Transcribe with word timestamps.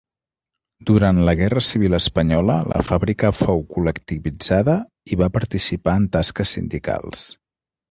Durant 0.89 1.19
la 1.27 1.35
guerra 1.41 1.61
civil 1.67 1.95
espanyola 1.97 2.55
la 2.71 2.81
fàbrica 2.87 3.31
fou 3.41 3.63
col·lectivitzada 3.77 4.77
i 5.15 5.21
va 5.23 5.31
participar 5.39 5.97
en 6.03 6.11
tasques 6.19 6.57
sindicals. 6.59 7.25